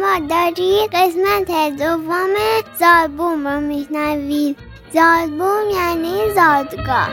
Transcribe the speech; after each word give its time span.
ما 0.00 0.26
دارید 0.28 0.90
قسمت 0.92 1.76
دوم 1.78 2.34
زادبوم 2.80 3.48
رو 3.48 3.60
میشنوید. 3.60 4.56
زادبوم 4.92 5.70
یعنی 5.72 6.34
زادگاه. 6.34 7.08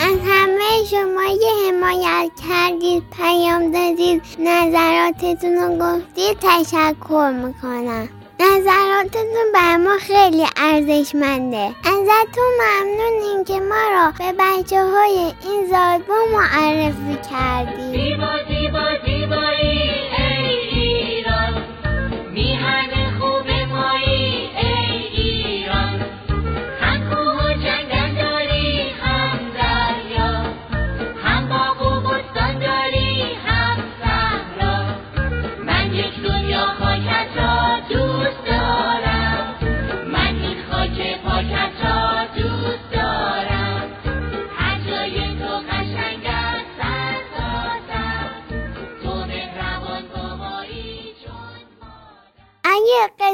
از 0.00 0.18
همه 0.28 0.84
شما 0.90 1.24
یه 1.24 1.72
حمایت 1.72 2.30
کردید 2.48 3.02
پیام 3.16 3.72
دادید 3.72 4.22
نظراتتون 4.38 5.56
رو 5.56 5.76
گفتید 5.76 6.38
تشکر 6.40 7.30
می‌کنم. 7.44 8.08
نظراتتون 8.40 9.52
بر 9.54 9.76
ما 9.76 9.98
خیلی 9.98 10.46
ارزشمنده. 10.56 11.74
ازتون 11.84 12.50
ممنونیم 12.60 13.44
که 13.44 13.60
ما 13.60 13.88
را 13.94 14.12
به 14.18 14.32
بچه 14.38 14.84
های 14.84 15.32
این 15.44 15.66
زادبون 15.70 16.28
معرفی 16.32 17.18
کردید 17.30 18.00
زیبا 18.00 18.32
زیبا 18.48 18.86
زیبایی. 19.06 19.93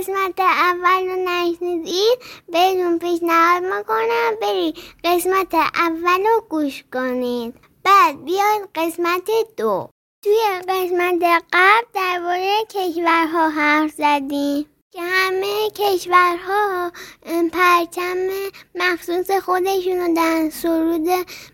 قسمت 0.01 0.41
اول 0.41 1.09
رو 1.09 1.17
نشنیدید 1.29 2.19
بهتون 2.49 2.99
پیشنهاد 2.99 3.63
می‌کنم 3.63 4.37
برید 4.41 4.77
قسمت 5.05 5.55
اول 5.55 6.25
رو 6.27 6.45
گوش 6.49 6.85
کنید. 6.93 7.55
بعد 7.85 8.25
بیاید 8.25 8.69
قسمت 8.75 9.31
دو. 9.57 9.89
توی 10.25 10.41
قسمت 10.69 11.43
قبل 11.53 11.87
درباره 11.95 12.53
کشورها 12.71 13.49
حرف 13.49 13.91
زدیم 13.91 14.67
که 14.91 15.01
همه 15.01 15.71
کشورها 15.71 16.93
پرچم 17.53 18.17
مخصوص 18.75 19.31
خودشونو 19.31 20.15
دارن 20.15 20.51
سرود 20.51 21.09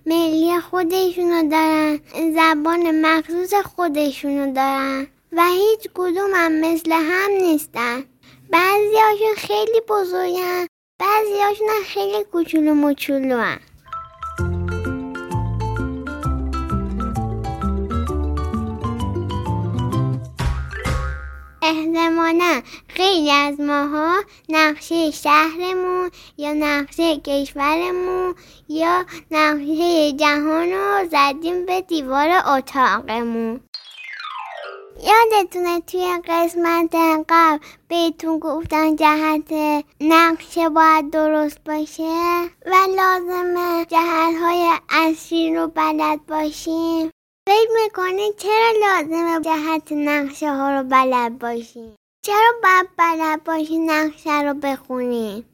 ملی 0.06 0.60
خودشونو 0.60 1.48
دارن 1.48 2.00
زبان 2.12 3.06
مخصوص 3.06 3.54
خودشونو 3.54 4.52
دارن 4.52 5.06
و 5.32 5.42
هیچ 5.46 5.88
کدوم 5.94 6.30
هم 6.34 6.52
مثل 6.60 6.92
هم 6.92 7.30
نیستن. 7.30 8.04
بعضی 8.50 8.96
هاشون 8.96 9.34
خیلی 9.36 9.80
بزرگن 9.88 10.66
بعضی 10.98 11.40
هاشون 11.40 11.68
خیلی 11.86 12.24
کوچولو 12.24 12.74
مچولو 12.74 13.38
هن. 13.38 13.60
احتمالا 21.62 22.62
خیلی 22.88 23.30
از 23.30 23.60
ماها 23.60 24.22
نقشه 24.48 25.10
شهرمون 25.10 26.10
یا 26.38 26.52
نقشه 26.52 27.16
کشورمون 27.16 28.34
یا 28.68 29.06
نقشه 29.30 30.12
جهان 30.12 30.72
رو 30.72 31.08
زدیم 31.10 31.66
به 31.66 31.80
دیوار 31.80 32.28
اتاقمون 32.56 33.60
یادتونه 35.04 35.80
توی 35.80 36.20
قسمت 36.28 36.94
قبل 37.28 37.58
بهتون 37.88 38.38
گفتن 38.38 38.96
جهت 38.96 39.52
نقشه 40.00 40.68
باید 40.68 41.10
درست 41.10 41.58
باشه 41.64 42.42
و 42.66 42.74
لازمه 42.96 43.84
جهت 43.84 44.36
های 44.42 44.70
اصلی 44.90 45.56
رو 45.56 45.66
بلد 45.66 46.26
باشیم. 46.26 47.10
فکر 47.48 47.70
می‌کنید 47.84 48.36
چرا 48.36 48.72
لازمه 48.80 49.40
جهت 49.40 49.92
نقشه 49.92 50.52
ها 50.52 50.70
رو 50.70 50.82
بلد 50.82 51.38
باشیم؟ 51.38 51.96
چرا 52.26 52.52
باید 52.62 52.88
بلد 52.96 53.44
باشین 53.44 53.90
نقشه 53.90 54.42
رو 54.42 54.54
بخونیم 54.54 55.46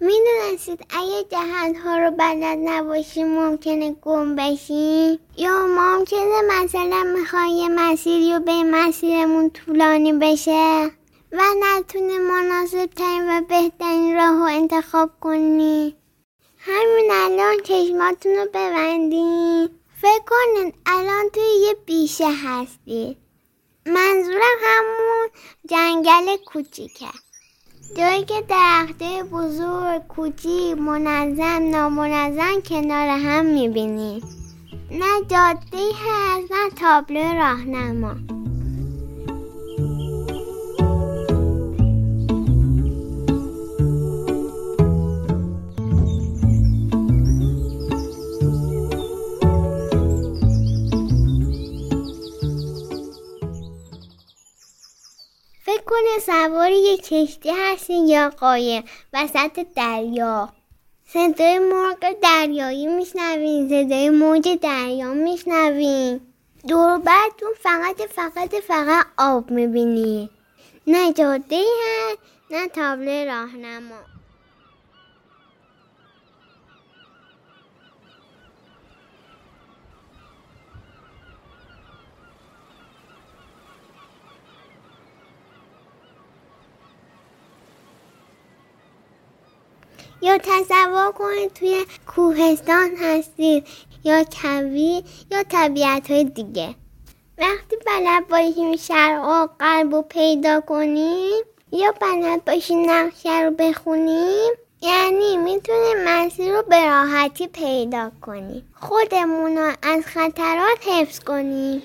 می‌دونستید 0.00 0.86
اگه 0.90 1.24
جهت 1.30 1.76
ها 1.84 1.98
رو 1.98 2.10
بلد 2.10 2.58
نباشیم 2.64 3.26
ممکنه 3.26 3.92
گم 3.92 4.36
بشیم 4.36 5.18
یا 5.36 5.66
ممکنه 6.00 6.42
مثلا 6.42 7.02
می‌خوایم 7.16 7.56
یه 7.56 7.68
مسیری 7.68 8.34
و 8.34 8.40
به 8.40 8.62
مسیرمون 8.62 9.50
طولانی 9.50 10.12
بشه. 10.12 10.90
و 11.32 11.40
نتونه 11.60 12.18
مناسب 12.18 12.86
ترین 12.86 13.38
و 13.38 13.40
بهترین 13.40 14.16
راه 14.16 14.36
رو 14.38 14.42
انتخاب 14.42 15.10
کنی. 15.20 15.96
همین 16.58 17.10
الان 17.10 17.56
چشماتون 17.64 18.32
رو 18.32 18.46
ببندین. 18.54 19.68
فکر 20.02 20.22
کنین 20.26 20.72
الان 20.86 21.28
توی 21.34 21.66
یه 21.66 21.76
بیشه 21.86 22.28
هستید 22.44 23.16
منظورم 23.86 24.58
همون 24.62 25.28
جنگل 25.70 26.36
کوچیکه. 26.46 27.06
جایی 27.96 28.24
که 28.24 28.44
درخته 28.48 29.22
بزرگ 29.22 30.06
کوچیک 30.08 30.78
منظم 30.78 31.70
نامنظم 31.70 32.60
کنار 32.68 33.08
هم 33.08 33.44
می‌بینی. 33.44 34.22
نه 34.90 35.20
جاده 35.28 35.92
هست 36.02 36.52
نه 36.52 36.70
تابلو 36.80 37.20
راهنما. 37.20 38.14
فکر 55.64 55.82
کنه 55.86 56.18
سوار 56.26 56.70
یه 56.70 56.96
کشتی 56.96 57.50
هستین 57.50 58.08
یا 58.08 58.30
قایق 58.30 58.84
وسط 59.12 59.66
دریا. 59.76 60.59
صدای 61.12 61.58
مرغ 61.58 62.20
دریایی 62.22 62.86
میشنوین 62.86 63.68
صدای 63.68 64.10
موج 64.10 64.58
دریا 64.62 65.14
میشنوین 65.14 66.20
دور 66.68 66.98
برتون 66.98 67.52
فقط 67.62 68.02
فقط 68.02 68.54
فقط 68.54 69.06
آب 69.18 69.50
می‌بینی. 69.50 70.30
نه 70.86 71.12
جاده 71.12 71.62
هست 71.82 72.18
نه 72.50 72.68
تابلو 72.68 73.24
راهنما. 73.24 74.19
یا 90.22 90.38
تصور 90.38 91.12
کنید 91.12 91.52
توی 91.52 91.86
کوهستان 92.06 92.90
هستید 92.96 93.66
یا 94.04 94.24
کویر 94.24 95.04
یا 95.30 95.42
طبیعت 95.48 96.10
های 96.10 96.24
دیگه. 96.24 96.74
وقتی 97.38 97.76
بلد 97.86 98.28
باشیم 98.28 98.76
شرق 98.76 99.24
و 99.24 99.46
قلب 99.58 99.94
رو 99.94 100.02
پیدا 100.02 100.60
کنیم 100.60 101.44
یا 101.72 101.92
بلد 102.00 102.44
باشیم 102.44 102.90
نقشه 102.90 103.40
رو 103.40 103.50
بخونیم 103.50 104.52
یعنی 104.82 105.36
می‌تونیم 105.36 105.96
مسیر 106.06 106.52
رو 106.52 106.62
به 106.62 106.86
راحتی 106.86 107.48
پیدا 107.48 108.12
کنیم 108.20 108.74
خودمون 108.80 109.58
رو 109.58 109.72
از 109.82 110.04
خطرات 110.06 110.88
حفظ 110.88 111.20
کنیم. 111.20 111.82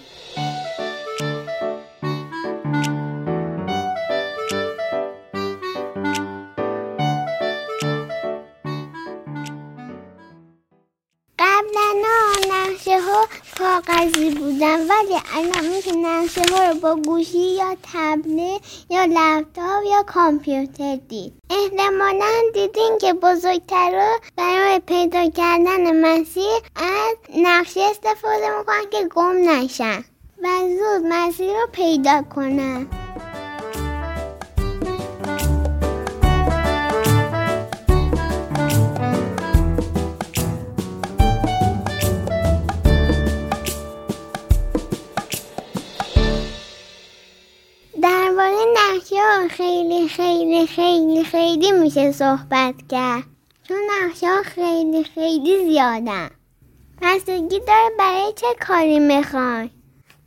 کاغذی 13.57 14.30
بودن 14.30 14.80
ولی 14.80 15.16
الان 15.36 15.68
میشه 15.75 15.92
نقشه 15.95 16.42
ها 16.51 16.69
رو 16.69 16.80
با 16.80 16.95
گوشی 16.95 17.38
یا 17.38 17.77
تبلت 17.94 18.62
یا 18.89 19.06
لپتاپ 19.06 19.83
یا 19.92 20.04
کامپیوتر 20.04 20.95
دید. 20.95 21.33
احتمالا 21.50 22.31
دیدین 22.54 22.98
که 23.01 23.13
بزرگترها 23.13 24.19
برای 24.38 24.80
پیدا 24.80 25.30
کردن 25.30 26.06
مسیر 26.06 26.62
از 26.75 27.16
نقشه 27.38 27.81
استفاده 27.81 28.57
می‌کنن 28.57 28.89
که 28.92 29.07
گم 29.07 29.50
نشن 29.50 30.04
و 30.44 30.48
زود 30.60 31.06
مسیر 31.06 31.51
رو 31.51 31.68
پیدا 31.72 32.22
کنن. 32.36 32.88
خیلی 49.47 50.07
خیلی 50.07 50.68
خیلی 50.68 51.24
خیلی 51.24 51.71
میشه 51.71 52.12
صحبت 52.12 52.75
کرد. 52.89 53.24
چون 53.68 53.77
نقشه 53.92 54.44
خیلی 54.44 55.03
خیلی 55.03 55.65
زیادن. 55.65 56.30
بستگی 57.01 57.59
داره 57.59 57.89
برای 58.00 58.33
چه 58.36 58.47
کاری 58.68 59.00
می‌خوای؟ 59.00 59.69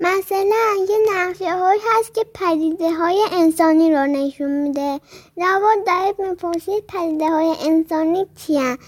مثلا 0.00 0.87
یه 0.88 0.99
نقشه 1.15 1.59
های 1.59 1.79
هست 1.91 2.15
که 2.15 2.26
پدیده 2.35 2.91
های 2.93 3.25
انسانی 3.32 3.94
رو 3.94 4.06
نشون 4.06 4.50
میده. 4.50 5.00
لابد 5.37 5.87
داره 5.87 6.14
می‌پرسید 6.19 6.85
پدیده 6.87 7.31
های 7.31 7.55
انسانی 7.67 8.26
چیه 8.37 8.79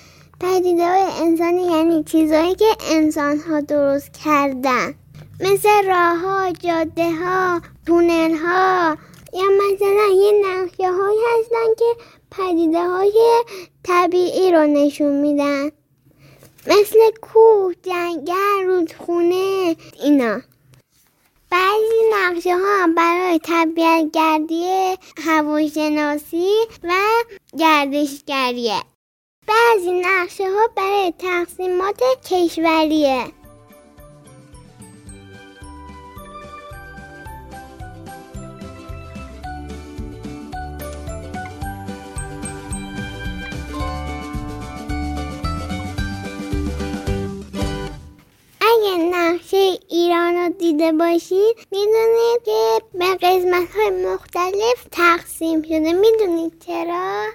پدیده 0.40 0.88
های 0.88 1.26
انسانی 1.26 1.62
یعنی 1.62 2.04
چیزهایی 2.04 2.54
که 2.54 2.76
انسان 2.90 3.38
ها 3.38 3.60
درست 3.60 4.12
کردن. 4.24 4.94
مثل 5.40 5.68
راه 5.86 6.18
ها، 6.18 6.52
جاده 6.52 7.10
ها، 7.10 7.60
تونل 7.86 8.36
ها 8.36 8.96
یا 9.32 9.42
مثلا 9.42 10.08
یه 10.14 10.32
نقشه 10.46 10.92
های 10.92 11.18
هستن 11.38 11.74
که 11.78 11.96
پدیده 12.30 12.88
های 12.88 13.44
طبیعی 13.82 14.52
رو 14.52 14.66
نشون 14.66 15.20
میدن. 15.20 15.70
مثل 16.66 16.98
کوه، 17.22 17.74
جنگل، 17.82 18.64
رودخونه 18.66 19.76
اینا. 20.02 20.40
بعضی 21.50 22.00
نقشه 22.12 22.54
ها 22.56 22.86
برای 22.96 23.38
طبیعت 23.38 24.10
گردی 24.12 24.94
هواشناسی 25.24 26.50
و 26.84 26.92
گردشگریه. 27.58 28.80
بعضی 29.46 29.92
نقشه 29.92 30.44
ها 30.44 30.68
برای 30.76 31.12
تقسیمات 31.18 32.02
کشوریه. 32.30 33.39
باشید 50.92 51.56
می‌دونید 51.70 52.42
که 52.44 52.82
به 52.94 53.14
قسمت 53.14 53.68
های 53.76 53.90
مختلف 54.06 54.86
تقسیم 54.92 55.62
شده. 55.62 55.92
می‌دونید 55.92 56.64
چرا؟ 56.66 57.26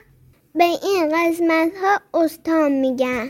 به 0.56 0.63
این 0.63 1.10
قسمت 1.10 1.72
ها 1.78 2.22
استان 2.22 2.72
میگن. 2.72 3.30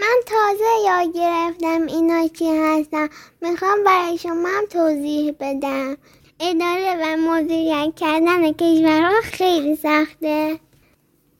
من 0.00 0.20
تازه 0.26 0.64
یاد 0.86 1.14
گرفتم 1.14 1.86
اینا 1.86 2.28
چی 2.28 2.48
هستن. 2.56 3.08
می‌خوام 3.40 3.84
برای 3.84 4.18
شما 4.18 4.48
هم 4.48 4.66
توضیح 4.66 5.34
بدم. 5.40 5.96
اداره 6.40 6.96
و 7.02 7.16
مدیریت 7.16 7.94
کردن 7.96 8.52
کشورها 8.52 9.20
خیلی 9.20 9.76
سخته. 9.76 10.60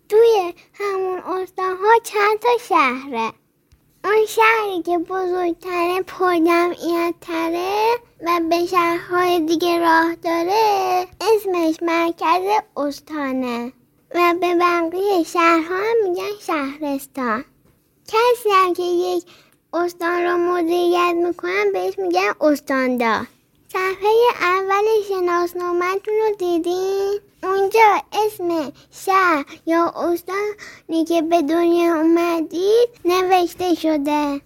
توی 0.08 0.54
همون 0.74 1.18
استان 1.18 1.76
ها 1.76 1.92
چند 2.04 2.38
تا 2.38 2.48
شهره؟ 2.68 3.32
اون 4.06 4.26
شهری 4.26 4.82
که 4.82 4.98
بزرگتره 4.98 6.02
پرجمعیت 6.02 7.14
تره 7.20 7.94
و 8.26 8.40
به 8.50 8.66
شهرهای 8.66 9.40
دیگه 9.40 9.78
راه 9.78 10.14
داره 10.14 11.06
اسمش 11.20 11.82
مرکز 11.82 12.62
استانه 12.76 13.72
و 14.14 14.34
به 14.40 14.54
بقیه 14.54 15.22
شهرها 15.22 15.76
هم 15.76 16.10
میگن 16.10 16.38
شهرستان 16.40 17.44
کسی 18.06 18.48
هم 18.52 18.74
که 18.74 18.82
یک 18.82 19.24
استان 19.72 20.22
رو 20.22 20.36
مدیریت 20.36 21.14
می‌کنن 21.14 21.72
بهش 21.72 21.98
میگن 21.98 22.32
استاندار 22.40 23.26
صفحه 23.68 24.08
اول 24.40 24.84
شناسنامهتون 25.08 26.14
رو 26.14 26.36
دیدین؟ 26.38 27.20
اونجا 27.42 28.02
اسم 28.12 28.72
شهر 28.90 29.44
یا 29.66 29.86
استانی 29.86 31.04
که 31.08 31.22
به 31.22 31.42
دنیا 31.42 32.00
اومدید 32.00 32.88
نوشته 33.04 33.74
شده. 33.74 34.40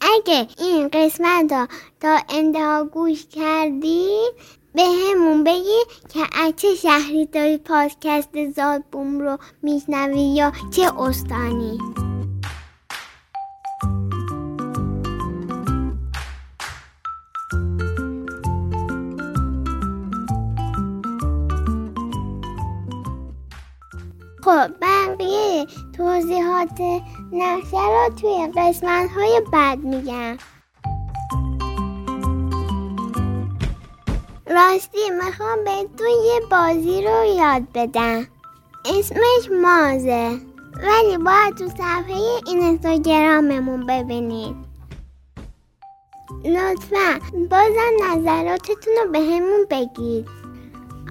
اگه 0.00 0.48
این 0.58 0.88
قسمت 0.88 1.52
رو 1.52 1.66
تا 2.00 2.18
انتها 2.28 2.84
گوش 2.84 3.26
کردید 3.26 4.34
به 4.74 4.82
همون 4.82 5.44
بگی 5.44 5.80
که 6.08 6.20
از 6.32 6.52
چه 6.56 6.74
شهری 6.74 7.26
داری 7.26 7.58
پادکست 7.58 8.50
زاد 8.56 8.82
بوم 8.92 9.20
رو 9.20 9.38
میشنوی 9.62 10.20
یا 10.20 10.52
چه 10.70 11.00
استانی. 11.00 11.78
خب 24.48 24.70
بقیه 24.80 25.66
توضیحات 25.96 26.80
نقشه 27.32 27.76
رو 27.76 28.14
توی 28.20 28.52
قسمت 28.56 29.10
های 29.10 29.42
بعد 29.52 29.78
میگم. 29.78 30.36
راستی 34.46 35.10
می‌خوام 35.24 35.64
بهتون 35.64 36.08
یه 36.08 36.40
بازی 36.50 37.02
رو 37.02 37.24
یاد 37.24 37.62
بدم. 37.74 38.26
اسمش 38.84 39.50
مازه 39.62 40.38
ولی 40.82 41.16
باید 41.16 41.54
تو 41.58 41.68
صفحه 41.68 42.16
این 42.46 42.62
اینستاگراممون 42.62 43.86
ببینید. 43.86 44.56
لطفا 46.44 47.20
بازم 47.50 47.92
نظراتتون 48.04 48.94
رو 49.04 49.12
به 49.12 49.18
همون 49.18 49.66
بگید. 49.70 50.37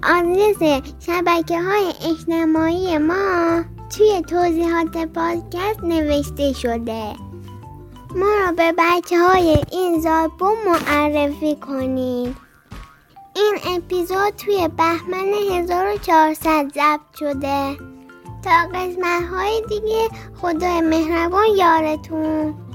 آدرس 0.03 0.83
شبکه 0.99 1.61
های 1.61 1.93
اجتماعی 2.11 2.97
ما 2.97 3.63
توی 3.97 4.21
توضیحات 4.21 4.97
پادکست 4.97 5.83
نوشته 5.83 6.53
شده. 6.53 7.13
ما 8.15 8.31
رو 8.45 8.55
به 8.55 8.73
بچه 8.77 9.19
های 9.19 9.57
این 9.71 10.01
زادبوم 10.01 10.55
معرفی 10.65 11.55
کنید 11.55 12.35
این 13.35 13.57
اپیزود 13.75 14.29
توی 14.37 14.69
بهمن 14.77 15.33
1400 15.51 16.65
ضبط 16.75 17.17
شده. 17.19 17.77
تا 18.43 18.67
قسمت 18.73 19.23
های 19.33 19.61
دیگه 19.69 20.09
خدای 20.41 20.81
مهربان 20.81 21.45
یارتون. 21.57 22.66